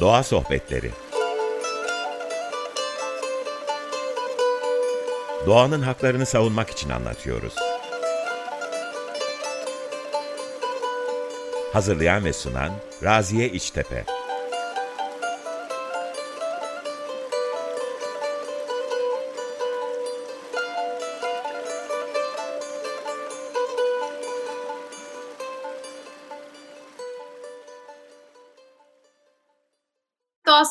[0.00, 0.90] Doğa Sohbetleri
[5.46, 7.54] Doğanın haklarını savunmak için anlatıyoruz.
[11.72, 12.72] Hazırlayan ve sunan
[13.02, 14.04] Raziye İçtepe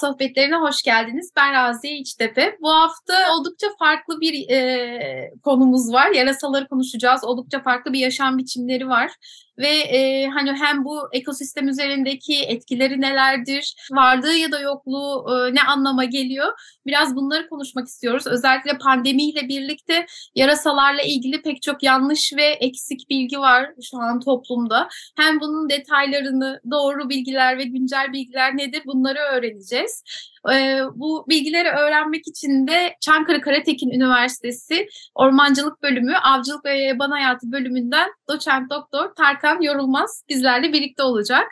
[0.04, 1.32] Sohbetlerine hoş geldiniz.
[1.36, 2.58] Ben Raziye İçtepe.
[2.62, 6.12] Bu hafta oldukça farklı bir e, konumuz var.
[6.12, 7.24] Yarasaları konuşacağız.
[7.24, 9.12] Oldukça farklı bir yaşam biçimleri var
[9.58, 15.62] ve e, hani hem bu ekosistem üzerindeki etkileri nelerdir, varlığı ya da yokluğu e, ne
[15.64, 16.48] anlama geliyor?
[16.86, 18.28] Biraz bunları konuşmak istiyoruz.
[18.28, 24.90] Özellikle pandemiyle birlikte yarasalarla ilgili pek çok yanlış ve eksik bilgi var şu an toplumda.
[25.18, 30.04] Hem bunun detaylarını, doğru bilgiler ve güncel bilgiler nedir bunları öğreneceğiz.
[30.52, 37.52] E, bu bilgileri öğrenmek için de Çankırı Karatekin Üniversitesi Ormancılık Bölümü, Avcılık ve Yaban Hayatı
[37.52, 41.48] bölümünden doçent doktor Tarkan Yorulmaz bizlerle birlikte olacak.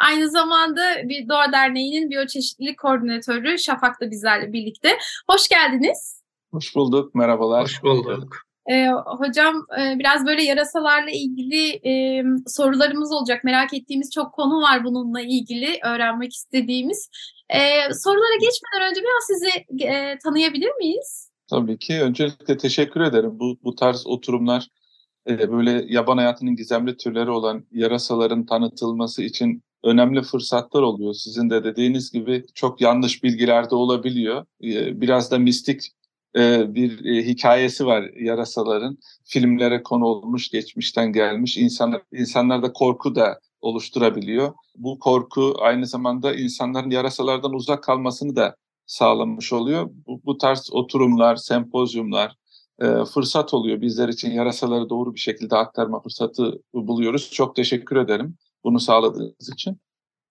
[0.00, 4.98] Aynı zamanda bir Doğa Derneği'nin biyoçeşitlilik koordinatörü Şafak da bizlerle birlikte.
[5.30, 6.22] Hoş geldiniz.
[6.52, 7.62] Hoş bulduk, merhabalar.
[7.62, 8.45] Hoş bulduk.
[8.70, 13.44] Ee, hocam e, biraz böyle yarasalarla ilgili e, sorularımız olacak.
[13.44, 17.10] Merak ettiğimiz çok konu var bununla ilgili öğrenmek istediğimiz.
[17.50, 17.58] E,
[17.94, 21.30] sorulara geçmeden önce biraz sizi e, tanıyabilir miyiz?
[21.50, 22.00] Tabii ki.
[22.02, 23.38] Öncelikle teşekkür ederim.
[23.40, 24.68] Bu, bu tarz oturumlar
[25.28, 31.14] e, böyle yaban hayatının gizemli türleri olan yarasaların tanıtılması için önemli fırsatlar oluyor.
[31.14, 34.46] Sizin de dediğiniz gibi çok yanlış bilgiler de olabiliyor.
[34.64, 35.82] E, biraz da mistik
[36.36, 38.98] e, bir e, hikayesi var yarasaların.
[39.24, 41.56] Filmlere konu olmuş, geçmişten gelmiş.
[41.56, 44.54] İnsanlar, insanlarda korku da oluşturabiliyor.
[44.76, 48.56] Bu korku aynı zamanda insanların yarasalardan uzak kalmasını da
[48.86, 49.90] sağlamış oluyor.
[50.06, 52.36] Bu, bu tarz oturumlar, sempozyumlar
[52.82, 57.30] e, fırsat oluyor bizler için yarasaları doğru bir şekilde aktarma fırsatı buluyoruz.
[57.32, 59.80] Çok teşekkür ederim bunu sağladığınız için.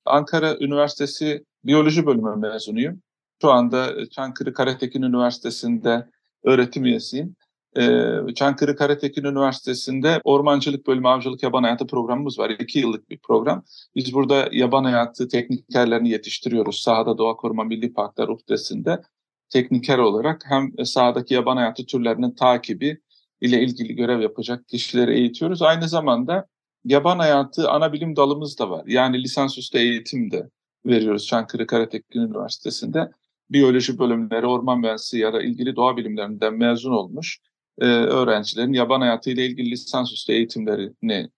[0.05, 3.01] Ankara Üniversitesi Biyoloji Bölümü mezunuyum.
[3.41, 6.07] Şu anda Çankırı Karatekin Üniversitesi'nde
[6.43, 7.35] öğretim üyesiyim.
[7.77, 12.49] Ee, Çankırı Karatekin Üniversitesi'nde Ormancılık Bölümü Avcılık Yaban Hayatı programımız var.
[12.49, 13.63] İki yıllık bir program.
[13.95, 16.81] Biz burada yaban hayatı teknikerlerini yetiştiriyoruz.
[16.81, 19.01] Sahada Doğa Koruma Milli Parklar UFDES'inde
[19.49, 23.01] tekniker olarak hem sahadaki yaban hayatı türlerinin takibi
[23.41, 25.61] ile ilgili görev yapacak kişileri eğitiyoruz.
[25.61, 26.47] Aynı zamanda
[26.85, 28.83] yaban hayatı ana bilim dalımız da var.
[28.87, 30.49] Yani lisansüstü eğitim de
[30.85, 33.11] veriyoruz Çankırı Karatekin Üniversitesi'nde.
[33.49, 37.39] Biyoloji bölümleri, orman mühendisliği ya da ilgili doğa bilimlerinden mezun olmuş
[37.79, 41.29] e, öğrencilerin yaban hayatı ile ilgili lisansüstü eğitimlerini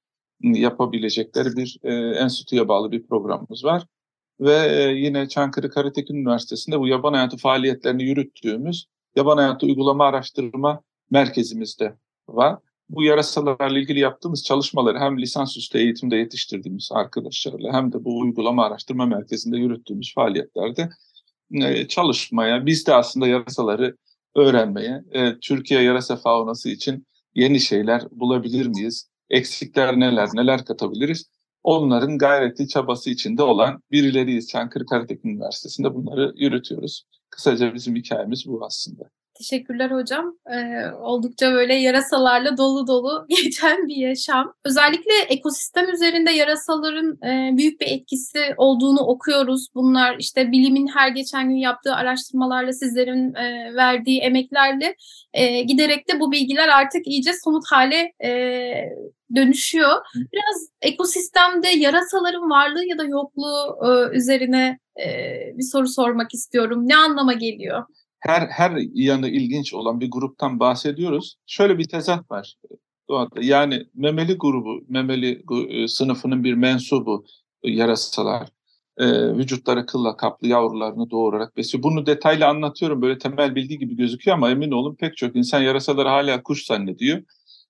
[0.41, 3.85] yapabilecekleri bir e, enstitüye bağlı bir programımız var.
[4.39, 8.85] Ve e, yine Çankırı Karatekin Üniversitesi'nde bu yaban hayatı faaliyetlerini yürüttüğümüz
[9.15, 10.81] yaban hayatı uygulama araştırma
[11.11, 11.97] merkezimizde
[12.27, 12.59] var.
[12.89, 19.05] Bu yarasalarla ilgili yaptığımız çalışmaları hem lisansüstü eğitimde yetiştirdiğimiz arkadaşlarla hem de bu uygulama araştırma
[19.05, 20.89] merkezinde yürüttüğümüz faaliyetlerde
[21.51, 23.97] e, çalışmaya, biz de aslında yarasaları
[24.35, 29.09] öğrenmeye, e, Türkiye yarasa faunası için yeni şeyler bulabilir miyiz?
[29.29, 31.25] Eksikler neler, neler katabiliriz?
[31.63, 34.47] Onların gayreti, çabası içinde olan birileriyiz.
[34.47, 37.03] Çankırı Karatekin Üniversitesi'nde bunları yürütüyoruz.
[37.29, 39.09] Kısaca bizim hikayemiz bu aslında.
[39.37, 40.37] Teşekkürler hocam.
[40.53, 44.53] Ee, oldukça böyle yarasalarla dolu dolu geçen bir yaşam.
[44.65, 49.67] Özellikle ekosistem üzerinde yarasaların e, büyük bir etkisi olduğunu okuyoruz.
[49.75, 54.95] Bunlar işte bilimin her geçen gün yaptığı araştırmalarla, sizlerin e, verdiği emeklerle
[55.33, 58.31] e, giderek de bu bilgiler artık iyice somut hale e,
[59.35, 59.97] dönüşüyor.
[60.15, 65.07] Biraz ekosistemde yarasaların varlığı ya da yokluğu e, üzerine e,
[65.57, 66.83] bir soru sormak istiyorum.
[66.87, 67.83] Ne anlama geliyor?
[68.19, 71.35] Her her yanı ilginç olan bir gruptan bahsediyoruz.
[71.45, 72.55] Şöyle bir tezat var
[73.09, 73.41] doğada.
[73.41, 77.25] Yani memeli grubu, memeli e, sınıfının bir mensubu
[77.63, 78.49] e, yarasalar.
[78.97, 81.83] E, vücutları kılla kaplı yavrularını doğurarak besliyor.
[81.83, 86.09] Bunu detaylı anlatıyorum böyle temel bilgi gibi gözüküyor ama emin olun pek çok insan yarasaları
[86.09, 87.23] hala kuş zannediyor.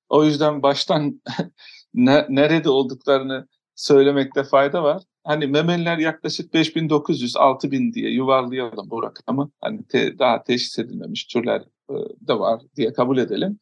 [0.10, 1.22] O yüzden baştan
[1.94, 9.52] ne, nerede olduklarını söylemekte fayda var hani memeliler yaklaşık 5900-6000 diye yuvarlayalım bu rakamı.
[9.62, 11.94] Hani te, daha teşhis edilmemiş türler e,
[12.28, 13.60] de var diye kabul edelim.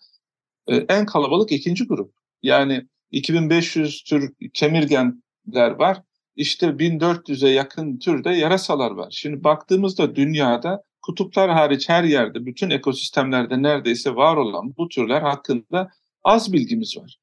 [0.68, 2.14] E, en kalabalık ikinci grup.
[2.44, 6.02] Yani 2500 tür kemirgenler var.
[6.36, 9.08] İşte 1400'e yakın türde yarasalar var.
[9.12, 15.90] Şimdi baktığımızda dünyada kutuplar hariç her yerde, bütün ekosistemlerde neredeyse var olan bu türler hakkında
[16.24, 17.18] az bilgimiz var.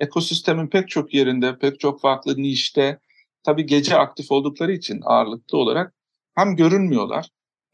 [0.00, 2.98] Ekosistemin pek çok yerinde, pek çok farklı nişte,
[3.46, 5.94] tabii gece aktif oldukları için ağırlıklı olarak
[6.34, 7.30] hem görünmüyorlar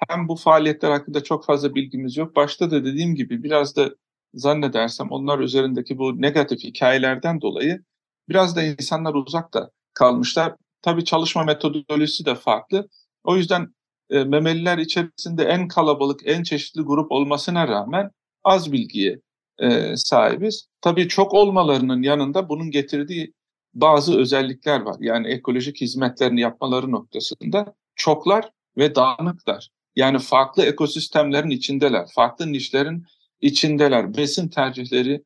[0.08, 2.36] hem bu faaliyetler hakkında çok fazla bilgimiz yok.
[2.36, 3.90] Başta da dediğim gibi biraz da
[4.34, 7.82] zannedersem onlar üzerindeki bu negatif hikayelerden dolayı
[8.28, 10.54] biraz da insanlar uzakta kalmışlar.
[10.82, 12.88] Tabii çalışma metodolojisi de farklı.
[13.24, 13.66] O yüzden
[14.10, 18.10] e, memeliler içerisinde en kalabalık, en çeşitli grup olmasına rağmen
[18.44, 19.20] az bilgiye
[19.58, 20.68] e, sahibiz.
[20.80, 23.32] Tabii çok olmalarının yanında bunun getirdiği
[23.74, 24.96] bazı özellikler var.
[25.00, 29.68] Yani ekolojik hizmetlerini yapmaları noktasında çoklar ve dağınıklar.
[29.96, 33.04] Yani farklı ekosistemlerin içindeler, farklı nişlerin
[33.40, 34.16] içindeler.
[34.16, 35.22] Besin tercihleri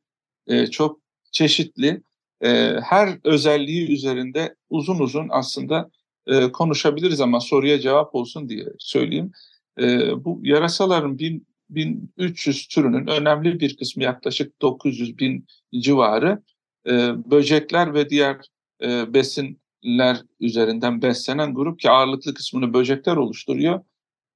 [0.47, 0.99] e, çok
[1.31, 2.01] çeşitli.
[2.41, 5.89] E, her özelliği üzerinde uzun uzun aslında
[6.27, 9.31] e, konuşabiliriz ama soruya cevap olsun diye söyleyeyim.
[9.79, 9.85] E,
[10.25, 15.45] bu yarasaların bin, 1300 türünün önemli bir kısmı yaklaşık 900 bin
[15.79, 16.41] civarı
[16.87, 16.91] e,
[17.31, 18.37] böcekler ve diğer
[18.83, 23.81] e, besinler üzerinden beslenen grup ki ağırlıklı kısmını böcekler oluşturuyor.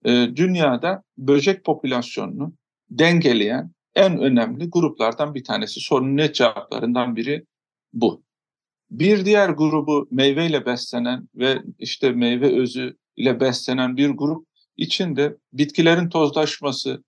[0.06, 2.53] E, dünyada böcek popülasyonunu
[2.89, 5.80] dengeleyen en önemli gruplardan bir tanesi.
[5.80, 7.45] Sorunun net cevaplarından biri
[7.94, 8.24] bu.
[8.92, 16.09] Bir diğer grubu meyveyle beslenen ve işte meyve özü ile beslenen bir grup içinde bitkilerin
[16.09, 17.03] tozlaşması,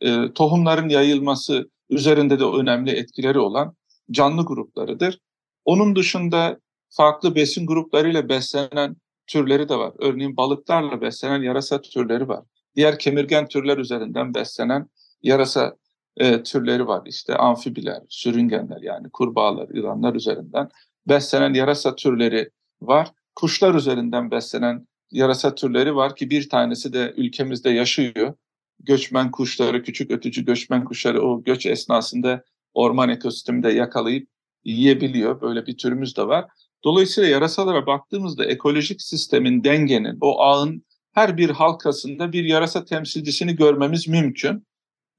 [0.00, 3.74] e, tohumların yayılması üzerinde de önemli etkileri olan
[4.12, 5.18] canlı gruplarıdır.
[5.64, 6.60] Onun dışında
[6.90, 8.96] farklı besin gruplarıyla beslenen
[9.26, 9.92] türleri de var.
[9.98, 12.44] Örneğin balıklarla beslenen yarasa türleri var.
[12.76, 14.88] Diğer kemirgen türler üzerinden beslenen
[15.22, 15.76] yarasa
[16.16, 17.02] e, türleri var.
[17.06, 20.68] İşte amfibiler, sürüngenler yani kurbağalar, yılanlar üzerinden
[21.08, 22.50] beslenen yarasa türleri
[22.82, 23.08] var.
[23.34, 28.34] Kuşlar üzerinden beslenen yarasa türleri var ki bir tanesi de ülkemizde yaşıyor.
[28.80, 32.44] Göçmen kuşları, küçük ötücü göçmen kuşları o göç esnasında
[32.74, 34.28] orman ekosisteminde yakalayıp
[34.64, 35.40] yiyebiliyor.
[35.40, 36.44] Böyle bir türümüz de var.
[36.84, 44.08] Dolayısıyla yarasalara baktığımızda ekolojik sistemin, dengenin, o ağın her bir halkasında bir yarasa temsilcisini görmemiz
[44.08, 44.66] mümkün.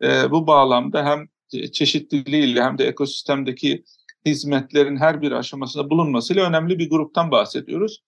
[0.01, 1.27] E, bu bağlamda hem
[1.71, 3.83] çeşitliliğiyle hem de ekosistemdeki
[4.25, 8.03] hizmetlerin her bir aşamasında bulunmasıyla önemli bir gruptan bahsediyoruz.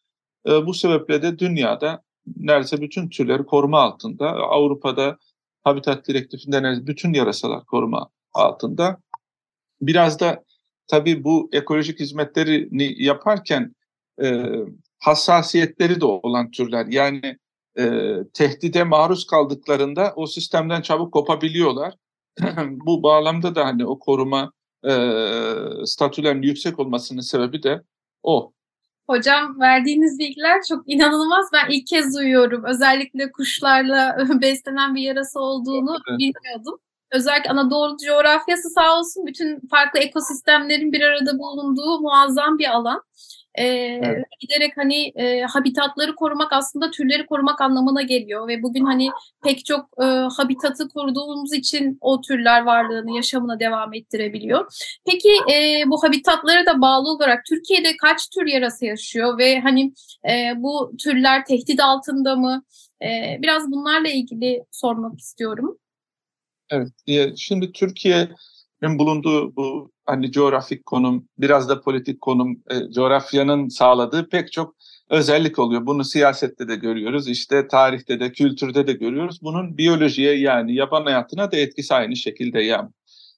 [0.47, 2.03] E, bu sebeple de dünyada
[2.37, 4.29] neredeyse bütün türleri koruma altında.
[4.29, 5.17] Avrupa'da
[5.63, 8.97] Habitat Direktifi'nde neredeyse bütün yarasalar koruma altında.
[9.81, 10.43] Biraz da
[10.87, 13.75] tabii bu ekolojik hizmetlerini yaparken
[14.23, 14.43] e,
[14.99, 16.85] hassasiyetleri de olan türler.
[16.85, 17.37] Yani
[17.79, 21.93] e, tehdide maruz kaldıklarında o sistemden çabuk kopabiliyorlar.
[22.67, 24.51] bu bağlamda da hani o koruma
[24.83, 24.91] e,
[25.85, 27.81] statülerinin yüksek olmasının sebebi de
[28.23, 28.51] o.
[29.07, 31.45] Hocam verdiğiniz bilgiler çok inanılmaz.
[31.53, 32.63] Ben ilk kez duyuyorum.
[32.65, 36.19] Özellikle kuşlarla beslenen bir yarası olduğunu evet.
[36.19, 36.79] bilmiyordum.
[37.13, 43.01] Özellikle Anadolu coğrafyası sağ olsun bütün farklı ekosistemlerin bir arada bulunduğu muazzam bir alan.
[43.55, 44.25] E, evet.
[44.39, 49.09] Giderek hani e, habitatları korumak aslında türleri korumak anlamına geliyor ve bugün hani
[49.43, 50.05] pek çok e,
[50.37, 54.73] habitatı koruduğumuz için o türler varlığını, yaşamına devam ettirebiliyor.
[55.05, 59.93] Peki e, bu habitatlara da bağlı olarak Türkiye'de kaç tür yarası yaşıyor ve hani
[60.29, 62.63] e, bu türler tehdit altında mı?
[63.01, 65.77] E, biraz bunlarla ilgili sormak istiyorum.
[66.69, 66.91] Evet,
[67.37, 74.51] şimdi Türkiye'nin bulunduğu bu hani coğrafik konum, biraz da politik konum, e, coğrafyanın sağladığı pek
[74.51, 74.75] çok
[75.09, 75.85] özellik oluyor.
[75.85, 79.39] Bunu siyasette de görüyoruz, işte tarihte de, kültürde de görüyoruz.
[79.41, 82.89] Bunun biyolojiye yani yaban hayatına da etkisi aynı şekilde yani.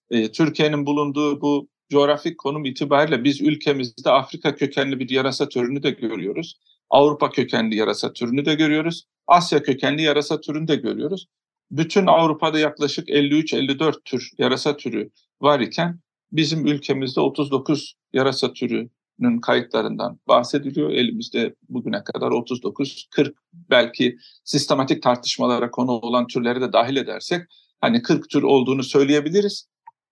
[0.10, 5.92] E, Türkiye'nin bulunduğu bu coğrafik konum itibariyle biz ülkemizde Afrika kökenli bir yarasa türünü de
[5.92, 6.60] görüyoruz.
[6.90, 9.04] Avrupa kökenli yarasa türünü de görüyoruz.
[9.28, 11.28] Asya kökenli yarasa türünü de görüyoruz.
[11.72, 15.10] Bütün Avrupa'da yaklaşık 53-54 tür yarasa türü
[15.42, 16.00] var iken
[16.32, 20.90] bizim ülkemizde 39 yarasa türünün kayıtlarından bahsediliyor.
[20.90, 27.42] Elimizde bugüne kadar 39, 40 belki sistematik tartışmalara konu olan türleri de dahil edersek
[27.82, 29.68] hani 40 tür olduğunu söyleyebiliriz.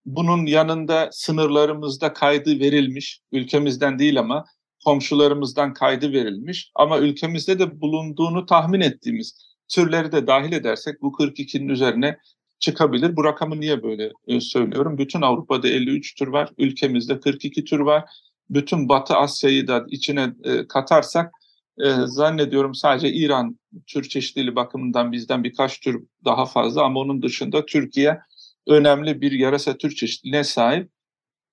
[0.05, 4.45] Bunun yanında sınırlarımızda kaydı verilmiş, ülkemizden değil ama
[4.85, 11.69] komşularımızdan kaydı verilmiş ama ülkemizde de bulunduğunu tahmin ettiğimiz türleri de dahil edersek bu 42'nin
[11.69, 12.17] üzerine
[12.59, 13.15] çıkabilir.
[13.15, 14.97] Bu rakamı niye böyle e, söylüyorum?
[14.97, 18.03] Bütün Avrupa'da 53 tür var, ülkemizde 42 tür var.
[18.49, 21.31] Bütün Batı Asya'yı da içine e, katarsak
[21.79, 27.65] e, zannediyorum sadece İran tür çeşitliliği bakımından bizden birkaç tür daha fazla ama onun dışında
[27.65, 28.19] Türkiye
[28.67, 30.89] önemli bir yarasa tür çeşitliliğine sahip.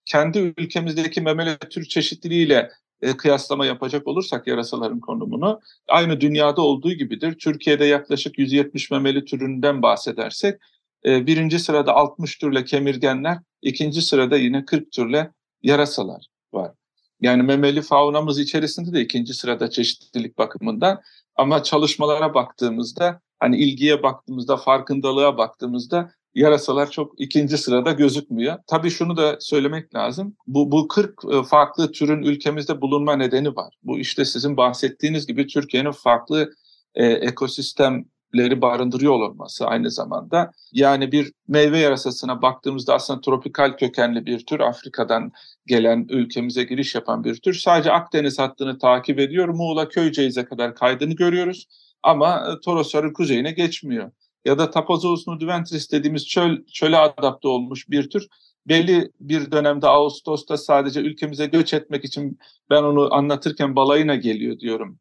[0.07, 2.71] Kendi ülkemizdeki memeli tür çeşitliliğiyle
[3.03, 7.39] e, kıyaslama yapacak olursak yarasaların konumunu aynı dünyada olduğu gibidir.
[7.39, 10.61] Türkiye'de yaklaşık 170 memeli türünden bahsedersek
[11.05, 15.31] e, birinci sırada 60 türle kemirgenler, ikinci sırada yine 40 türle
[15.63, 16.73] yarasalar var.
[17.21, 21.01] Yani memeli faunamız içerisinde de ikinci sırada çeşitlilik bakımından.
[21.37, 28.59] Ama çalışmalara baktığımızda, hani ilgiye baktığımızda, farkındalığa baktığımızda yarasalar çok ikinci sırada gözükmüyor.
[28.67, 30.37] Tabii şunu da söylemek lazım.
[30.47, 33.75] Bu, bu 40 e, farklı türün ülkemizde bulunma nedeni var.
[33.83, 36.53] Bu işte sizin bahsettiğiniz gibi Türkiye'nin farklı
[36.95, 40.51] e, ekosistemleri barındırıyor olması aynı zamanda.
[40.73, 45.33] Yani bir meyve yarasasına baktığımızda aslında tropikal kökenli bir tür, Afrika'dan
[45.67, 47.55] gelen ülkemize giriş yapan bir tür.
[47.55, 49.49] Sadece Akdeniz hattını takip ediyor.
[49.49, 51.67] Muğla Köyceğiz'e kadar kaydını görüyoruz
[52.03, 54.11] ama e, Torosların kuzeyine geçmiyor
[54.45, 58.27] ya da Tapazos nudiventris dediğimiz çöl, çöle adapte olmuş bir tür.
[58.69, 62.39] Belli bir dönemde Ağustos'ta sadece ülkemize göç etmek için
[62.71, 64.99] ben onu anlatırken balayına geliyor diyorum.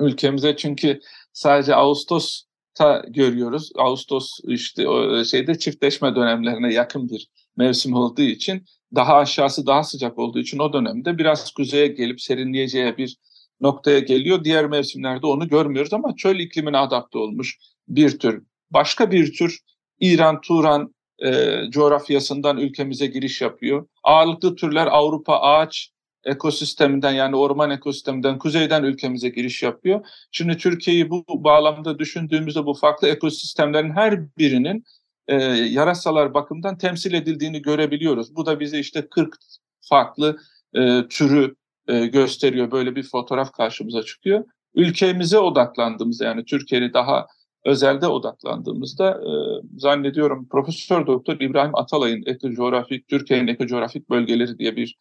[0.00, 1.00] Ülkemize çünkü
[1.32, 3.70] sadece Ağustos'ta görüyoruz.
[3.76, 4.84] Ağustos işte
[5.24, 10.72] şeyde çiftleşme dönemlerine yakın bir mevsim olduğu için daha aşağısı daha sıcak olduğu için o
[10.72, 13.16] dönemde biraz kuzeye gelip serinleyeceği bir
[13.60, 14.44] noktaya geliyor.
[14.44, 17.58] Diğer mevsimlerde onu görmüyoruz ama çöl iklimine adapte olmuş
[17.88, 19.58] bir tür başka bir tür
[20.00, 23.86] İran, Turan e, coğrafyasından ülkemize giriş yapıyor.
[24.04, 25.90] Ağırlıklı türler Avrupa ağaç
[26.24, 30.06] ekosisteminden yani orman ekosisteminden kuzeyden ülkemize giriş yapıyor.
[30.32, 34.84] Şimdi Türkiye'yi bu bağlamda düşündüğümüzde bu farklı ekosistemlerin her birinin
[35.28, 38.36] e, yarasalar bakımından temsil edildiğini görebiliyoruz.
[38.36, 39.34] Bu da bize işte 40
[39.80, 40.38] farklı
[40.74, 41.54] e, türü
[41.88, 42.70] e, gösteriyor.
[42.70, 44.44] Böyle bir fotoğraf karşımıza çıkıyor.
[44.74, 47.26] Ülkemize odaklandığımızda yani Türkiye'yi daha
[47.68, 49.30] özelde odaklandığımızda e,
[49.78, 54.96] zannediyorum Profesör Doktor İbrahim Atalay'ın ekocoğrafik Türkiye'nin ekocoğrafik bölgeleri diye bir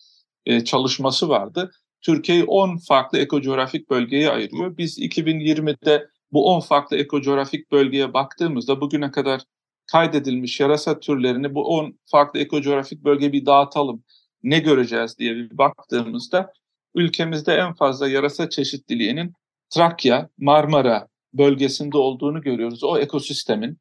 [0.46, 1.72] e, çalışması vardı.
[2.02, 4.78] Türkiye'yi 10 farklı ekocoğrafik bölgeye ayırıyor.
[4.78, 9.42] Biz 2020'de bu 10 farklı ekocoğrafik bölgeye baktığımızda bugüne kadar
[9.92, 14.04] kaydedilmiş yarasa türlerini bu 10 farklı ekocoğrafik bölgeye bir dağıtalım.
[14.44, 16.54] Ne göreceğiz diye bir baktığımızda
[16.96, 19.34] ülkemizde en fazla yarasa çeşitliliğinin
[19.70, 21.08] Trakya, Marmara,
[21.38, 22.84] bölgesinde olduğunu görüyoruz.
[22.84, 23.78] O ekosistemin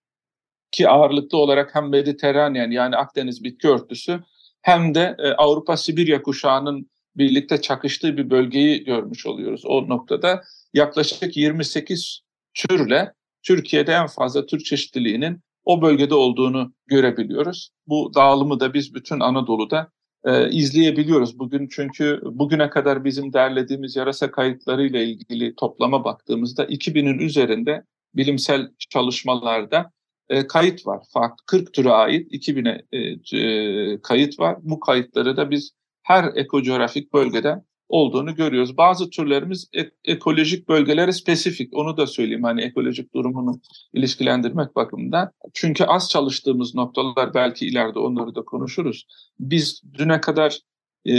[0.73, 4.21] ki ağırlıklı olarak hem Mediterranean yani Akdeniz bitki örtüsü
[4.63, 9.63] hem de e, Avrupa Sibirya kuşağının birlikte çakıştığı bir bölgeyi görmüş oluyoruz.
[9.67, 10.43] O noktada
[10.75, 12.21] yaklaşık 28
[12.55, 17.71] türle Türkiye'de en fazla tür çeşitliliğinin o bölgede olduğunu görebiliyoruz.
[17.87, 19.91] Bu dağılımı da biz bütün Anadolu'da
[20.25, 27.83] e, izleyebiliyoruz bugün çünkü bugüne kadar bizim derlediğimiz yarasa kayıtlarıyla ilgili toplama baktığımızda 2000'in üzerinde
[28.15, 29.93] bilimsel çalışmalarda
[30.29, 31.01] e, kayıt var.
[31.13, 34.57] Farklı 40 türe ait 2000'e e, e, kayıt var.
[34.63, 35.71] Bu kayıtları da biz
[36.03, 38.77] her ekocoğrafik bölgede olduğunu görüyoruz.
[38.77, 41.77] Bazı türlerimiz ek- ekolojik bölgelere spesifik.
[41.77, 43.61] Onu da söyleyeyim hani ekolojik durumunu
[43.93, 45.31] ilişkilendirmek bakımından.
[45.55, 49.07] Çünkü az çalıştığımız noktalar belki ileride onları da konuşuruz.
[49.41, 50.59] Biz düne kadar
[51.05, 51.15] e,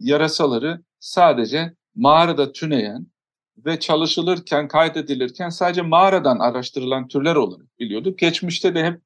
[0.00, 3.06] yarasaları sadece mağarada tüneyen
[3.66, 8.18] ve çalışılırken, kaydedilirken sadece mağaradan araştırılan türler olarak biliyorduk.
[8.18, 9.00] Geçmişte de hep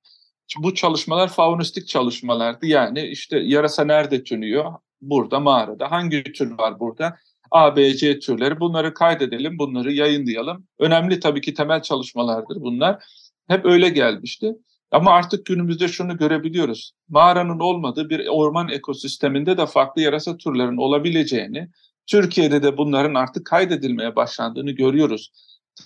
[0.58, 2.66] bu çalışmalar faunistik çalışmalardı.
[2.66, 4.72] Yani işte yarasa nerede tünüyor?
[5.00, 5.90] Burada mağarada.
[5.90, 7.16] Hangi tür var burada?
[7.50, 8.60] A, B, C türleri.
[8.60, 10.66] Bunları kaydedelim, bunları yayınlayalım.
[10.78, 13.04] Önemli tabii ki temel çalışmalardır bunlar.
[13.48, 14.52] Hep öyle gelmişti.
[14.90, 16.92] Ama artık günümüzde şunu görebiliyoruz.
[17.08, 21.68] Mağaranın olmadığı bir orman ekosisteminde de farklı yarasa türlerin olabileceğini,
[22.06, 25.30] Türkiye'de de bunların artık kaydedilmeye başlandığını görüyoruz.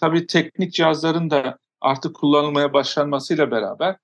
[0.01, 3.97] Tabii teknik cihazların da artık kullanılmaya başlanmasıyla beraber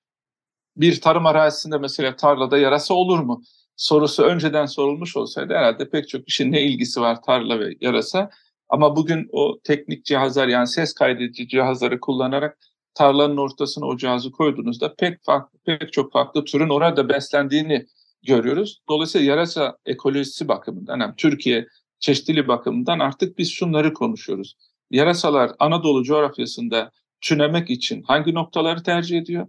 [0.76, 3.42] bir tarım arazisinde mesela tarlada yarasa olur mu?
[3.80, 8.30] Sorusu önceden sorulmuş olsaydı herhalde pek çok kişinin ne ilgisi var tarla ve yarasa.
[8.68, 12.58] Ama bugün o teknik cihazlar yani ses kaydedici cihazları kullanarak
[12.94, 17.86] tarlanın ortasına o cihazı koyduğunuzda pek farklı, pek çok farklı türün orada beslendiğini
[18.22, 18.80] görüyoruz.
[18.88, 21.66] Dolayısıyla yarasa ekolojisi bakımından yani Türkiye
[22.00, 24.56] çeşitli bakımından artık biz şunları konuşuyoruz.
[24.90, 29.46] Yarasalar Anadolu coğrafyasında tünemek için hangi noktaları tercih ediyor?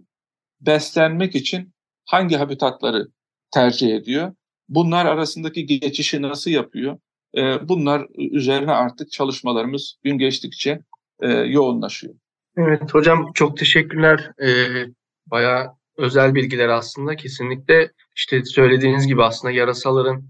[0.60, 1.72] Beslenmek için
[2.04, 3.08] hangi habitatları
[3.52, 4.32] tercih ediyor.
[4.68, 6.98] Bunlar arasındaki geçişi nasıl yapıyor?
[7.36, 10.80] E, bunlar üzerine artık çalışmalarımız gün geçtikçe
[11.20, 12.14] e, yoğunlaşıyor.
[12.56, 14.30] Evet hocam çok teşekkürler.
[14.42, 14.86] Ee,
[15.26, 15.66] bayağı
[15.96, 20.24] özel bilgiler aslında kesinlikle işte söylediğiniz gibi aslında yarasaların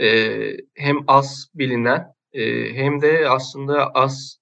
[0.00, 0.38] e,
[0.74, 4.38] hem az bilinen e, hem de aslında az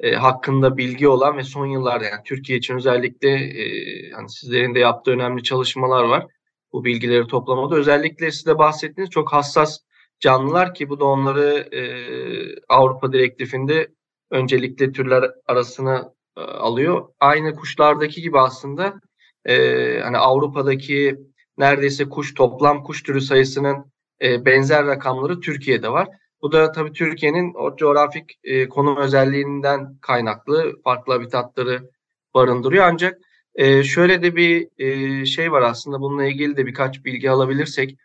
[0.00, 3.64] e, hakkında bilgi olan ve son yıllarda yani Türkiye için özellikle e,
[4.10, 6.26] hani sizlerin de yaptığı önemli çalışmalar var
[6.72, 7.76] bu bilgileri toplamada.
[7.76, 9.78] Özellikle size bahsettiğiniz çok hassas
[10.20, 11.82] canlılar ki bu da onları e,
[12.68, 13.88] Avrupa direktifinde
[14.30, 17.08] öncelikle türler arasına e, alıyor.
[17.20, 19.00] Aynı kuşlardaki gibi aslında
[19.44, 19.54] e,
[20.00, 21.16] hani Avrupa'daki
[21.58, 26.08] neredeyse kuş toplam kuş türü sayısının e, benzer rakamları Türkiye'de var.
[26.42, 31.90] Bu da tabii Türkiye'nin o coğrafik e, konum özelliğinden kaynaklı farklı habitatları
[32.34, 32.84] barındırıyor.
[32.84, 33.18] Ancak
[33.58, 37.96] e, şöyle de bir e, şey var aslında bununla ilgili de birkaç bilgi alabilirsek.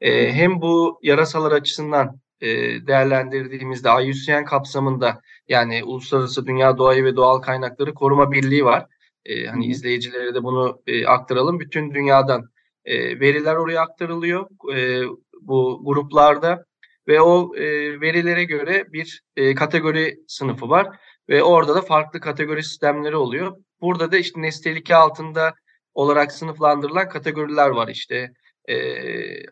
[0.00, 2.48] E, hem bu yarasalar açısından e,
[2.86, 8.86] değerlendirdiğimizde IUCN kapsamında yani Uluslararası Dünya Doğayı ve Doğal Kaynakları Koruma Birliği var.
[9.24, 9.70] E, hani Hı.
[9.70, 11.60] izleyicilere de bunu e, aktaralım.
[11.60, 12.50] Bütün dünyadan
[12.84, 15.02] e, veriler oraya aktarılıyor e,
[15.40, 16.64] bu gruplarda
[17.08, 20.88] ve o e, verilere göre bir e, kategori sınıfı var
[21.28, 23.56] ve orada da farklı kategori sistemleri oluyor.
[23.80, 25.54] Burada da işte nesnelik altında
[25.94, 28.32] olarak sınıflandırılan kategoriler var işte
[28.68, 28.76] e,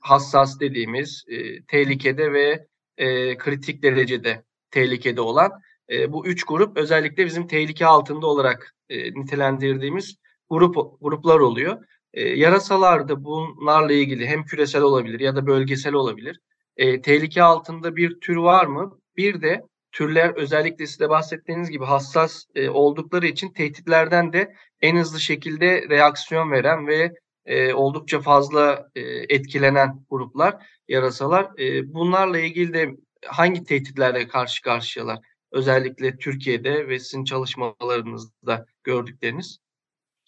[0.01, 2.67] hassas dediğimiz e, tehlikede ve
[2.97, 5.53] e, kritik derecede tehlikede olan
[5.91, 10.17] e, bu üç grup özellikle bizim tehlike altında olarak e, nitelendirdiğimiz
[10.51, 11.85] grup gruplar oluyor.
[12.15, 16.41] E, yarasalarda bunlarla ilgili hem küresel olabilir ya da bölgesel olabilir.
[16.77, 18.99] E, tehlike altında bir tür var mı?
[19.17, 25.21] Bir de türler özellikle size bahsettiğiniz gibi hassas e, oldukları için tehditlerden de en hızlı
[25.21, 27.13] şekilde reaksiyon veren ve
[27.47, 29.01] e, oldukça fazla e,
[29.35, 31.59] etkilenen gruplar, yarasalar.
[31.59, 32.91] E, bunlarla ilgili de
[33.27, 35.19] hangi tehditlerle karşı karşıyalar?
[35.53, 39.59] Özellikle Türkiye'de ve sizin çalışmalarınızda gördükleriniz.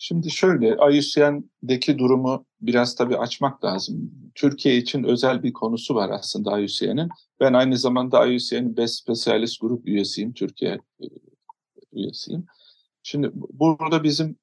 [0.02, 4.10] Şimdi şöyle, IUCN'deki durumu biraz tabii açmak lazım.
[4.34, 7.08] Türkiye için özel bir konusu var aslında IUCN'in.
[7.40, 11.04] Ben aynı zamanda IUCN'in Best Specialist Grup üyesiyim, Türkiye e,
[11.92, 12.46] üyesiyim.
[13.02, 14.36] Şimdi burada bizim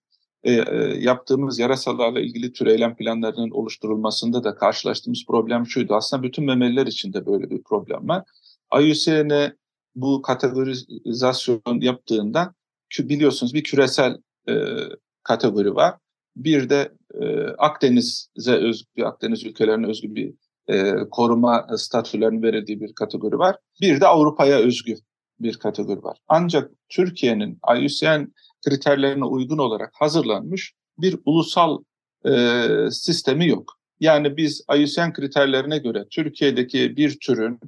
[0.44, 5.96] e, e, yaptığımız yarasalarla ilgili tür eylem planlarının oluşturulmasında da karşılaştığımız problem şuydu.
[5.96, 8.24] Aslında bütün memeliler için de böyle bir problem var.
[8.80, 9.54] IUCN'e
[9.96, 12.54] bu kategorizasyon yaptığında
[13.00, 14.18] biliyorsunuz bir küresel
[14.50, 14.54] e,
[15.28, 15.96] kategori var.
[16.36, 16.92] Bir de
[17.22, 20.34] e, Akdeniz'e özgü, Akdeniz ülkelerine özgü bir
[20.68, 23.56] e, koruma statülerinin verildiği bir kategori var.
[23.82, 24.96] Bir de Avrupa'ya özgü
[25.40, 26.18] bir kategori var.
[26.28, 28.34] Ancak Türkiye'nin IUCN
[28.66, 31.84] kriterlerine uygun olarak hazırlanmış bir ulusal
[32.26, 32.32] e,
[32.92, 33.74] sistemi yok.
[34.00, 37.60] Yani biz IUCN kriterlerine göre Türkiye'deki bir türün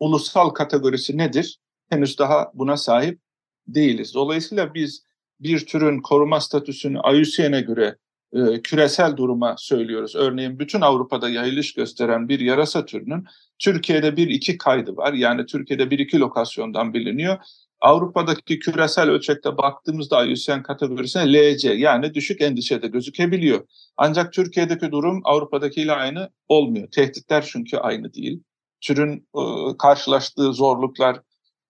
[0.00, 1.58] ulusal kategorisi nedir?
[1.90, 3.20] Henüz daha buna sahip
[3.66, 4.14] değiliz.
[4.14, 5.07] Dolayısıyla biz
[5.40, 7.96] bir türün koruma statüsünü IUCN'e göre
[8.32, 10.16] e, küresel duruma söylüyoruz.
[10.16, 13.24] Örneğin bütün Avrupa'da yayılış gösteren bir yarasa türünün
[13.58, 15.12] Türkiye'de bir iki kaydı var.
[15.12, 17.38] Yani Türkiye'de bir iki lokasyondan biliniyor.
[17.80, 23.66] Avrupa'daki küresel ölçekte baktığımızda IUCN kategorisine LC yani düşük endişede gözükebiliyor.
[23.96, 26.88] Ancak Türkiye'deki durum Avrupa'dakiyle aynı olmuyor.
[26.90, 28.42] Tehditler çünkü aynı değil.
[28.80, 29.42] Türün e,
[29.78, 31.20] karşılaştığı zorluklar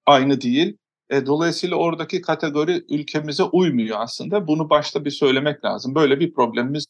[0.06, 0.76] aynı değil.
[1.10, 4.48] E, dolayısıyla oradaki kategori ülkemize uymuyor aslında.
[4.48, 5.94] Bunu başta bir söylemek lazım.
[5.94, 6.84] Böyle bir problemimiz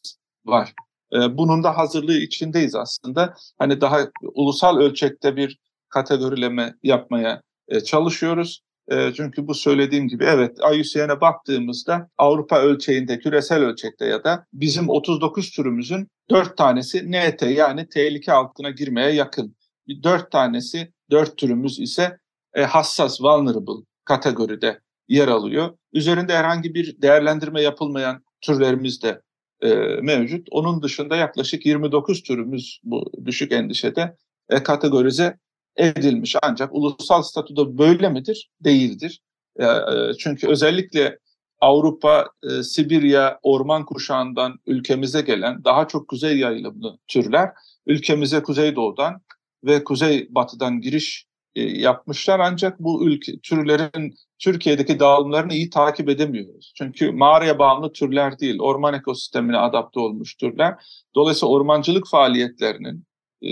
[0.45, 0.73] var.
[1.13, 3.33] E, bunun da hazırlığı içindeyiz aslında.
[3.57, 3.99] Hani daha
[4.33, 8.61] ulusal ölçekte bir kategorileme yapmaya e, çalışıyoruz.
[8.91, 14.89] E, çünkü bu söylediğim gibi evet IUCN'e baktığımızda Avrupa ölçeğinde, küresel ölçekte ya da bizim
[14.89, 19.55] 39 türümüzün 4 tanesi NT yani tehlike altına girmeye yakın.
[20.03, 22.17] 4 tanesi, 4 türümüz ise
[22.53, 25.77] e, hassas, vulnerable kategoride yer alıyor.
[25.93, 29.21] Üzerinde herhangi bir değerlendirme yapılmayan türlerimiz de
[29.61, 29.69] e,
[30.01, 30.47] mevcut.
[30.51, 34.17] Onun dışında yaklaşık 29 türümüz bu düşük endişede
[34.49, 35.37] e, kategorize
[35.77, 36.35] edilmiş.
[36.41, 38.49] Ancak ulusal statüde böyle midir?
[38.63, 39.21] Değildir.
[39.55, 41.19] E, e, çünkü özellikle
[41.61, 47.49] Avrupa, e, Sibirya orman kuşağından ülkemize gelen daha çok kuzey yayılımlı türler
[47.87, 49.21] ülkemize kuzeydoğudan
[49.63, 56.73] ve kuzeybatıdan giriş e, yapmışlar ancak bu ülke türlerin Türkiye'deki dağılımlarını iyi takip edemiyoruz.
[56.77, 60.73] Çünkü mağaraya bağımlı türler değil, orman ekosistemine adapte olmuş türler.
[61.15, 63.05] Dolayısıyla ormancılık faaliyetlerinin
[63.43, 63.49] e,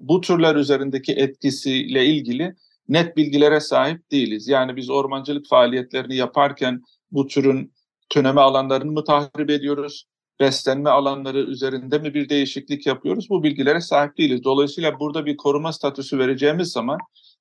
[0.00, 2.54] bu türler üzerindeki etkisiyle ilgili
[2.88, 4.48] net bilgilere sahip değiliz.
[4.48, 7.72] Yani biz ormancılık faaliyetlerini yaparken bu türün
[8.08, 10.06] tüneme alanlarını mı tahrip ediyoruz?
[10.40, 13.30] beslenme alanları üzerinde mi bir değişiklik yapıyoruz?
[13.30, 14.44] Bu bilgilere sahip değiliz.
[14.44, 16.98] Dolayısıyla burada bir koruma statüsü vereceğimiz zaman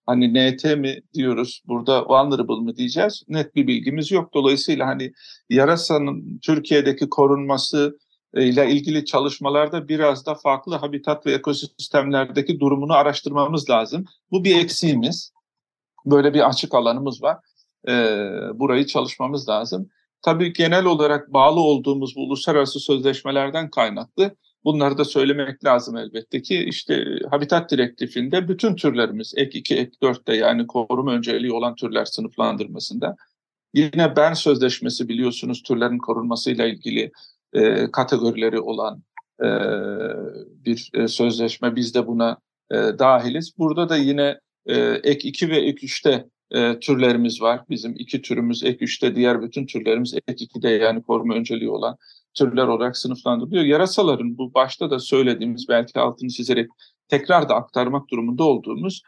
[0.09, 3.23] hani NT mi diyoruz, burada vulnerable mı diyeceğiz?
[3.27, 4.33] Net bir bilgimiz yok.
[4.33, 5.11] Dolayısıyla hani
[5.49, 7.97] yarasanın Türkiye'deki korunması
[8.33, 14.05] e, ile ilgili çalışmalarda biraz da farklı habitat ve ekosistemlerdeki durumunu araştırmamız lazım.
[14.31, 15.31] Bu bir eksiğimiz.
[16.05, 17.37] Böyle bir açık alanımız var.
[17.87, 17.91] Ee,
[18.53, 19.89] burayı çalışmamız lazım.
[20.21, 26.63] Tabii genel olarak bağlı olduğumuz bu uluslararası sözleşmelerden kaynaklı bunları da söylemek lazım elbette ki
[26.63, 33.15] işte Habitat Direktifinde bütün türlerimiz ek 2, ek 4'te yani koruma önceliği olan türler sınıflandırmasında
[33.73, 37.11] yine Bern Sözleşmesi biliyorsunuz türlerin korunmasıyla ilgili
[37.53, 39.03] e, kategorileri olan
[39.43, 39.47] e,
[40.65, 42.37] bir e, sözleşme biz de buna
[42.71, 43.57] e, dahiliz.
[43.57, 47.61] Burada da yine e, ek 2 ve ek 3'te e, türlerimiz var.
[47.69, 51.97] Bizim iki türümüz ek 3'te, diğer bütün türlerimiz ek 2'de yani koruma önceliği olan
[52.33, 53.63] türler olarak sınıflandırılıyor.
[53.63, 56.69] Yarasaların bu başta da söylediğimiz belki altını çizerek
[57.07, 59.01] tekrar da aktarmak durumunda olduğumuz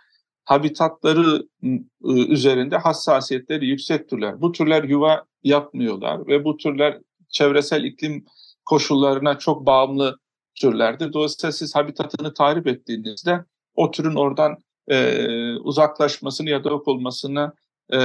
[0.45, 4.41] habitatları ıı, üzerinde hassasiyetleri yüksek türler.
[4.41, 8.25] Bu türler yuva yapmıyorlar ve bu türler çevresel iklim
[8.65, 10.19] koşullarına çok bağımlı
[10.55, 11.13] türlerdir.
[11.13, 14.57] Dolayısıyla siz habitatını tahrip ettiğinizde o türün oradan
[14.88, 17.53] e, uzaklaşmasını ya da yok olmasına
[17.89, 17.97] e,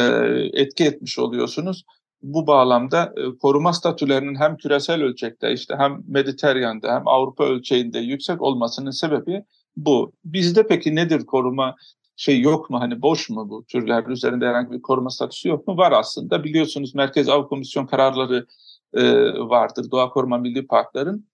[0.52, 1.84] etki etmiş oluyorsunuz.
[2.26, 8.42] Bu bağlamda e, koruma statülerinin hem küresel ölçekte işte hem Mediterrane'de hem Avrupa ölçeğinde yüksek
[8.42, 9.44] olmasının sebebi
[9.76, 10.12] bu.
[10.24, 11.76] Bizde peki nedir koruma
[12.16, 15.76] şey yok mu hani boş mu bu türler üzerinde herhangi bir koruma statüsü yok mu?
[15.76, 18.46] Var aslında biliyorsunuz Merkez Av Komisyon kararları
[18.94, 19.02] e,
[19.38, 21.26] vardır Doğa Koruma Milli Parkların.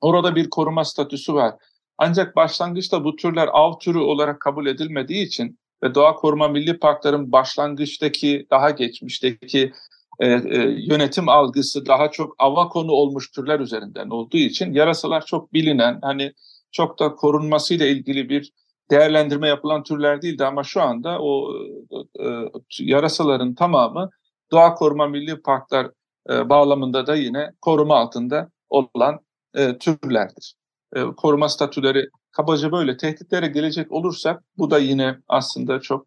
[0.00, 1.54] Orada bir koruma statüsü var.
[1.98, 7.32] Ancak başlangıçta bu türler av türü olarak kabul edilmediği için ve Doğa Koruma Milli Parkların
[7.32, 9.72] başlangıçtaki daha geçmişteki
[10.18, 10.58] e, e,
[10.90, 16.32] yönetim algısı daha çok ava konu olmuş türler üzerinden olduğu için yarasalar çok bilinen hani
[16.72, 18.52] çok da korunmasıyla ilgili bir
[18.90, 21.52] değerlendirme yapılan türler değildi ama şu anda o
[21.90, 24.10] e, e, yarasaların tamamı
[24.50, 25.90] Doğa Koruma Milli Parklar
[26.30, 29.20] e, bağlamında da yine koruma altında olan
[29.54, 30.54] e, türlerdir.
[30.96, 36.06] E, koruma statüleri kabaca böyle tehditlere gelecek olursak bu da yine aslında çok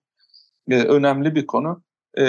[0.70, 1.84] e, önemli bir konu.
[2.18, 2.26] E,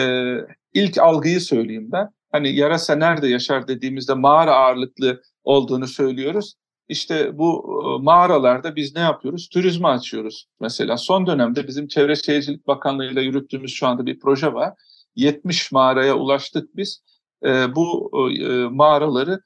[0.74, 2.08] ilk algıyı söyleyeyim ben.
[2.32, 6.54] Hani yarasa nerede yaşar dediğimizde mağara ağırlıklı olduğunu söylüyoruz.
[6.88, 9.48] İşte bu e, mağaralarda biz ne yapıyoruz?
[9.48, 10.46] Turizmi açıyoruz.
[10.60, 14.72] Mesela son dönemde bizim Çevre Şehircilik Bakanlığı ile yürüttüğümüz şu anda bir proje var.
[15.16, 17.02] 70 mağaraya ulaştık biz.
[17.44, 19.40] E, bu e, mağaraları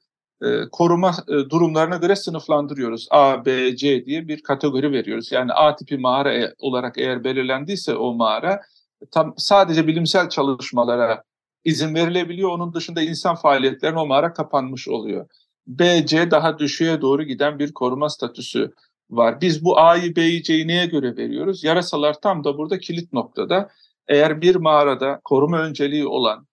[0.71, 3.07] koruma durumlarına göre sınıflandırıyoruz.
[3.11, 5.31] A, B, C diye bir kategori veriyoruz.
[5.31, 8.61] Yani A tipi mağara olarak eğer belirlendiyse o mağara
[9.11, 11.23] tam sadece bilimsel çalışmalara
[11.63, 12.49] izin verilebiliyor.
[12.49, 15.27] Onun dışında insan faaliyetlerine o mağara kapanmış oluyor.
[15.67, 18.73] B, C daha düşüğe doğru giden bir koruma statüsü
[19.09, 19.41] var.
[19.41, 21.63] Biz bu A'yı, B'yi, C'yi neye göre veriyoruz?
[21.63, 23.69] Yarasalar tam da burada kilit noktada.
[24.07, 26.47] Eğer bir mağarada koruma önceliği olan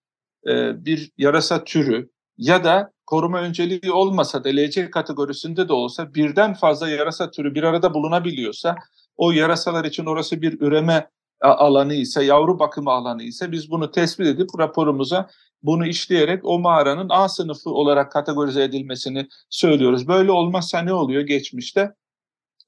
[0.47, 6.55] e, bir yarasa türü ya da koruma önceliği olmasa da LC kategorisinde de olsa birden
[6.55, 8.77] fazla yarasa türü bir arada bulunabiliyorsa
[9.17, 11.09] o yarasalar için orası bir üreme
[11.41, 15.31] alanı ise, yavru bakımı alanı ise biz bunu tespit edip raporumuza
[15.63, 20.09] bunu işleyerek o mağaranın A sınıfı olarak kategorize edilmesini söylüyoruz.
[20.09, 21.95] Böyle olmazsa ne oluyor geçmişte?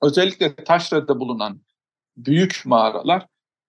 [0.02, 1.60] Özellikle taşrada bulunan
[2.16, 3.26] büyük mağaralar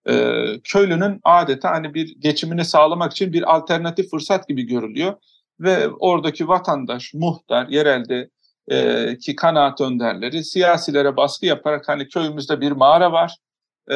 [0.08, 5.14] e, köylünün adeta hani bir geçimini sağlamak için bir alternatif fırsat gibi görülüyor
[5.60, 8.30] ve oradaki vatandaş, muhtar, yerelde
[8.68, 13.36] e, ki kanaat önderleri siyasilere baskı yaparak hani köyümüzde bir mağara var,
[13.90, 13.94] e,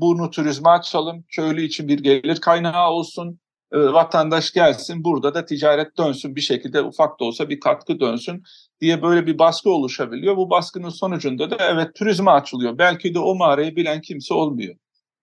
[0.00, 3.40] bunu turizme açalım, köylü için bir gelir kaynağı olsun,
[3.72, 8.42] e, vatandaş gelsin burada da ticaret dönsün bir şekilde ufak da olsa bir katkı dönsün
[8.80, 10.36] diye böyle bir baskı oluşabiliyor.
[10.36, 12.78] Bu baskının sonucunda da evet turizme açılıyor.
[12.78, 14.74] Belki de o mağarayı bilen kimse olmuyor.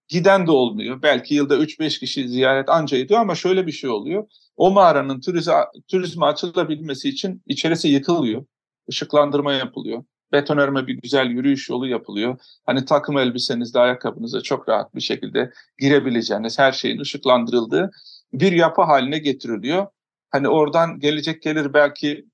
[0.08, 1.02] Giden de olmuyor.
[1.02, 4.28] Belki yılda 3-5 kişi ziyaret anca ediyor ama şöyle bir şey oluyor.
[4.58, 5.54] O mağaranın turizme,
[5.88, 8.46] turizme açılabilmesi için içerisi yıkılıyor.
[8.88, 10.04] Işıklandırma yapılıyor.
[10.32, 12.38] Betonarme bir güzel yürüyüş yolu yapılıyor.
[12.66, 17.92] Hani takım elbisenizde, ayakkabınıza çok rahat bir şekilde girebileceğiniz, her şeyin ışıklandırıldığı
[18.34, 19.88] bir yapı haline getiriliyor.
[20.30, 22.26] Hani oradan gelecek gelir belki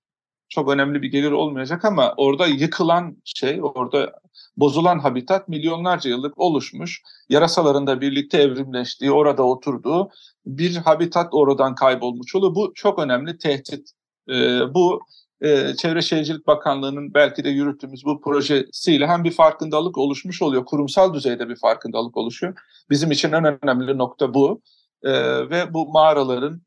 [0.49, 4.13] çok önemli bir gelir olmayacak ama orada yıkılan şey, orada
[4.57, 10.09] bozulan habitat milyonlarca yıllık oluşmuş, yarasalarında birlikte evrimleştiği, orada oturduğu
[10.45, 12.55] bir habitat oradan kaybolmuş oluyor.
[12.55, 13.89] Bu çok önemli tehdit.
[14.29, 15.01] Ee, bu
[15.41, 21.13] e, Çevre Şehircilik Bakanlığı'nın belki de yürüttüğümüz bu projesiyle hem bir farkındalık oluşmuş oluyor, kurumsal
[21.13, 22.53] düzeyde bir farkındalık oluşuyor.
[22.89, 24.61] Bizim için en önemli nokta bu.
[25.03, 25.11] E,
[25.49, 26.61] ve bu mağaraların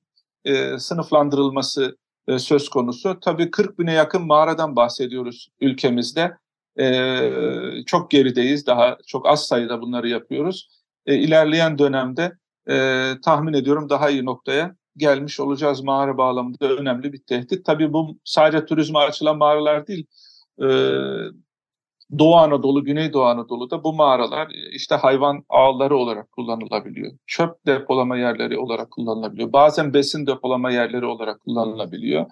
[0.44, 1.96] e, sınıflandırılması
[2.28, 3.20] e, söz konusu.
[3.20, 6.37] Tabii 40 bine yakın mağaradan bahsediyoruz ülkemizde.
[6.80, 10.68] E, çok gerideyiz, daha çok az sayıda bunları yapıyoruz.
[11.06, 12.33] E, ilerleyen dönemde
[12.70, 17.64] e, tahmin ediyorum daha iyi noktaya gelmiş olacağız mağara bağlamında önemli bir tehdit.
[17.66, 20.07] Tabii bu sadece turizme açılan mağaralar değil.
[20.62, 20.68] E,
[22.18, 27.12] Doğu Anadolu, Güneydoğu Anadolu'da bu mağaralar işte hayvan ağları olarak kullanılabiliyor.
[27.26, 29.53] Çöp depolama yerleri olarak kullanılabiliyor.
[29.53, 32.26] Bazen besin depolama yerleri olarak kullanılabiliyor.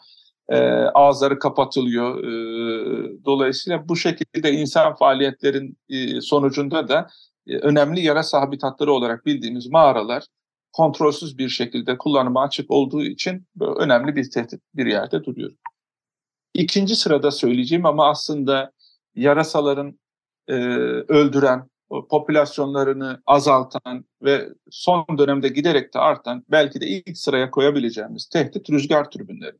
[0.49, 0.59] E,
[0.95, 2.19] ağızları kapatılıyor.
[2.19, 7.07] E, dolayısıyla bu şekilde insan faaliyetlerin e, sonucunda da
[7.47, 10.25] e, önemli yarasa habitatları olarak bildiğimiz mağaralar
[10.73, 15.53] kontrolsüz bir şekilde kullanıma açık olduğu için önemli bir tehdit bir yerde duruyor.
[16.55, 18.73] İkinci sırada söyleyeceğim ama aslında
[19.15, 19.99] yarasaların
[20.49, 20.55] e,
[21.09, 21.69] öldüren,
[22.11, 29.11] popülasyonlarını azaltan ve son dönemde giderek de artan belki de ilk sıraya koyabileceğimiz tehdit rüzgar
[29.11, 29.57] türbinleri.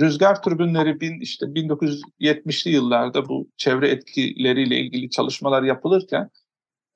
[0.00, 6.30] Rüzgar türbinleri bin, işte 1970'li yıllarda bu çevre etkileriyle ilgili çalışmalar yapılırken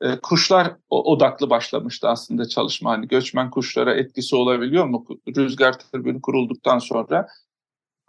[0.01, 2.91] e, kuşlar odaklı başlamıştı aslında çalışma.
[2.91, 5.07] Hani göçmen kuşlara etkisi olabiliyor mu?
[5.37, 7.27] Rüzgar türbini kurulduktan sonra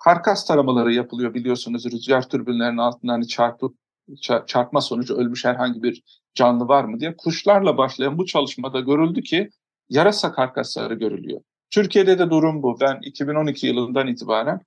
[0.04, 3.76] karkas taramaları yapılıyor biliyorsunuz rüzgar türbinlerinin altından hani çarpıp
[4.48, 6.04] çarpma sonucu ölmüş herhangi bir
[6.36, 9.50] canlı var mı diye kuşlarla başlayan bu çalışmada görüldü ki
[9.90, 11.42] yarasa karkasları görülüyor.
[11.70, 12.80] Türkiye'de de durum bu.
[12.80, 14.62] Ben 2012 yılından itibaren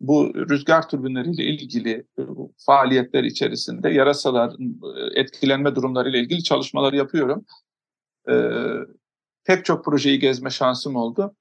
[0.00, 2.22] bu rüzgar türbinleriyle ilgili e,
[2.66, 7.44] faaliyetler içerisinde yarasaların e, etkilenme durumlarıyla ilgili çalışmalar yapıyorum.
[8.28, 8.50] Ee,
[9.44, 11.34] pek çok projeyi gezme şansım oldu.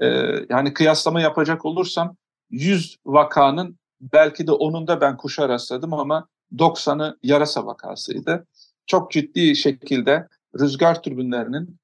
[0.00, 0.06] Ee,
[0.48, 2.16] yani kıyaslama yapacak olursam
[2.50, 8.46] 100 vakanın belki de onun da ben kuşa rastladım ama 90'ı yarasa vakasıydı.
[8.86, 10.28] Çok ciddi şekilde
[10.60, 11.78] rüzgar türbinlerinin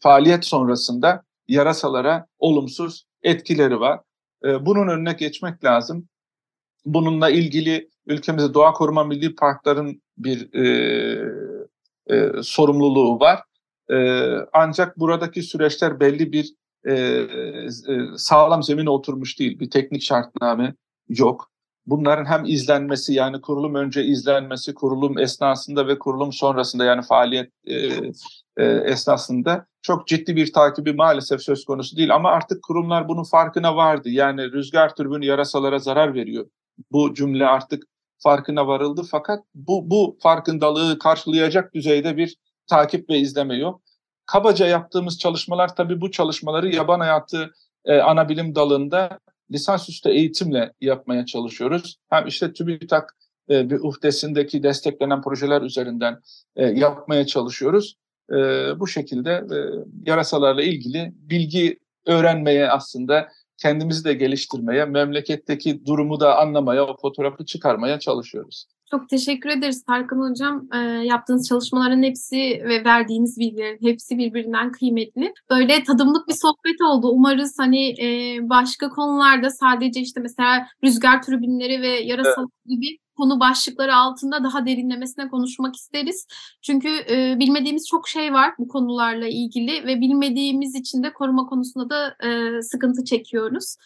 [0.00, 4.00] faaliyet sonrasında yarasalara olumsuz etkileri var.
[4.44, 6.08] Ee, bunun önüne geçmek lazım.
[6.84, 10.66] Bununla ilgili ülkemizde doğa koruma milli parkların bir e,
[12.06, 13.40] e, sorumluluğu var.
[13.90, 13.96] E,
[14.52, 17.28] ancak buradaki süreçler belli bir e, e,
[18.16, 19.60] sağlam zemine oturmuş değil.
[19.60, 20.74] Bir teknik şartname
[21.08, 21.50] yok.
[21.86, 27.76] Bunların hem izlenmesi yani kurulum önce izlenmesi, kurulum esnasında ve kurulum sonrasında yani faaliyet e,
[28.56, 32.14] e, esnasında çok ciddi bir takibi maalesef söz konusu değil.
[32.14, 34.08] Ama artık kurumlar bunun farkına vardı.
[34.10, 36.46] Yani rüzgar türbünü yarasalara zarar veriyor.
[36.92, 37.84] Bu cümle artık
[38.18, 39.02] farkına varıldı.
[39.10, 43.80] Fakat bu, bu farkındalığı karşılayacak düzeyde bir takip ve izleme yok.
[44.26, 47.50] Kabaca yaptığımız çalışmalar tabii bu çalışmaları yaban hayatı
[47.84, 49.18] e, ana bilim dalında
[49.52, 51.96] lisansüstü eğitimle yapmaya çalışıyoruz.
[52.10, 53.16] Hem işte TÜBİTAK
[53.50, 56.20] e, bir uhdesindeki desteklenen projeler üzerinden
[56.56, 57.96] e, yapmaya çalışıyoruz.
[58.32, 58.36] E,
[58.80, 59.58] bu şekilde e,
[60.06, 67.98] yarasalarla ilgili bilgi öğrenmeye aslında kendimizi de geliştirmeye, memleketteki durumu da anlamaya, o fotoğrafı çıkarmaya
[67.98, 68.66] çalışıyoruz.
[68.90, 70.68] Çok teşekkür ederiz Tarkan Hocam.
[70.74, 75.32] E, yaptığınız çalışmaların hepsi ve verdiğiniz bilgilerin hepsi birbirinden kıymetli.
[75.50, 77.08] Böyle tadımlık bir sohbet oldu.
[77.08, 82.64] Umarız hani e, başka konularda sadece işte mesela rüzgar türbinleri ve yarasal evet.
[82.66, 86.26] gibi konu başlıkları altında daha derinlemesine konuşmak isteriz.
[86.62, 91.90] Çünkü e, bilmediğimiz çok şey var bu konularla ilgili ve bilmediğimiz için de koruma konusunda
[91.90, 93.76] da e, sıkıntı çekiyoruz.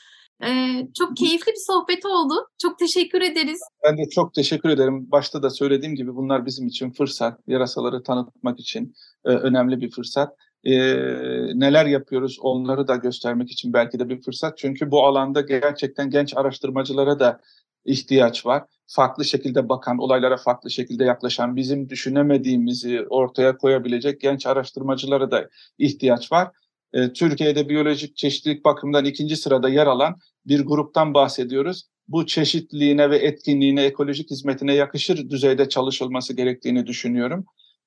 [0.42, 2.34] Ee, çok keyifli bir sohbet oldu.
[2.62, 3.60] Çok teşekkür ederiz.
[3.84, 5.10] Ben de çok teşekkür ederim.
[5.10, 7.40] Başta da söylediğim gibi bunlar bizim için fırsat.
[7.46, 10.36] Yarasaları tanıtmak için e, önemli bir fırsat.
[10.64, 10.72] E,
[11.54, 14.58] neler yapıyoruz onları da göstermek için belki de bir fırsat.
[14.58, 17.40] Çünkü bu alanda gerçekten genç araştırmacılara da
[17.84, 18.62] ihtiyaç var.
[18.86, 26.32] Farklı şekilde bakan, olaylara farklı şekilde yaklaşan, bizim düşünemediğimizi ortaya koyabilecek genç araştırmacılara da ihtiyaç
[26.32, 26.48] var.
[26.92, 30.16] E, Türkiye'de biyolojik çeşitlilik bakımından ikinci sırada yer alan
[30.46, 31.88] bir gruptan bahsediyoruz.
[32.08, 37.46] Bu çeşitliliğine ve etkinliğine, ekolojik hizmetine yakışır düzeyde çalışılması gerektiğini düşünüyorum.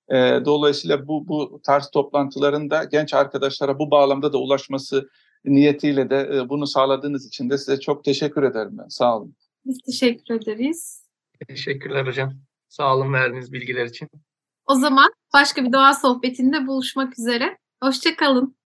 [0.10, 5.10] E, dolayısıyla bu, bu tarz toplantıların da genç arkadaşlara bu bağlamda da ulaşması
[5.45, 8.88] niyetiyle de e, bunu sağladığınız için de size çok teşekkür ederim ben.
[8.88, 9.36] Sağ olun.
[9.65, 11.08] Biz teşekkür ederiz.
[11.47, 12.34] Teşekkürler hocam.
[12.67, 14.10] Sağ olun verdiğiniz bilgiler için.
[14.65, 17.58] O zaman başka bir doğa sohbetinde buluşmak üzere.
[17.84, 18.56] Hoşçakalın.